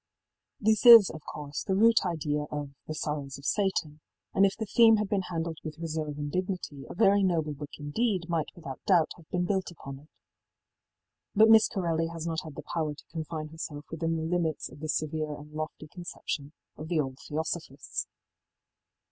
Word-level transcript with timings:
í 0.59 0.65
This 0.65 0.83
is, 0.83 1.09
of 1.11 1.21
course, 1.31 1.61
the 1.63 1.75
root 1.75 2.03
idea 2.03 2.45
of 2.49 2.69
ëThe 2.89 2.95
Sorrows 2.95 3.37
of 3.37 3.45
Satan,í 3.45 3.99
and 4.33 4.47
if 4.47 4.57
the 4.57 4.65
theme 4.65 4.97
had 4.97 5.07
been 5.09 5.21
handled 5.29 5.59
with 5.63 5.77
reserve 5.77 6.17
and 6.17 6.31
dignity 6.31 6.85
a 6.89 6.95
very 6.95 7.21
noble 7.21 7.53
book 7.53 7.69
indeed 7.77 8.27
might 8.27 8.47
without 8.55 8.81
doubt 8.87 9.11
have 9.17 9.29
been 9.29 9.45
built 9.45 9.69
upon 9.69 9.99
it. 9.99 10.09
But 11.35 11.49
Miss 11.49 11.67
Corelli 11.67 12.07
has 12.07 12.25
not 12.25 12.41
had 12.41 12.55
the 12.55 12.63
power 12.63 12.95
to 12.95 13.05
confine 13.11 13.49
herself 13.49 13.85
within 13.91 14.15
the 14.15 14.23
limits 14.23 14.69
of 14.71 14.79
the 14.79 14.89
severe 14.89 15.35
and 15.35 15.51
lofty 15.53 15.87
conception 15.87 16.53
of 16.77 16.87
the 16.87 16.99
old 16.99 17.19
Theosophists. 17.27 18.07